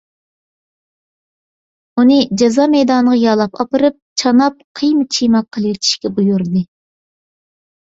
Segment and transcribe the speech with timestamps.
[1.99, 6.69] ئۇنى جازا مەيدانىغا يالاپ ئاپىرىپ، چاناپ قىيما- چىيما قىلىۋېتىشكە بۇيرۇدى.